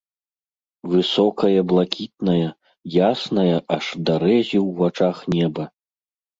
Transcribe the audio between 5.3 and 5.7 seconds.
неба.